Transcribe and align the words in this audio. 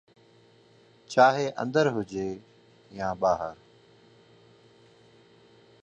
چاهي 1.11 1.47
اندر 1.61 1.85
هجي 1.95 2.29
يا 2.99 3.09
ٻاهر 3.21 3.55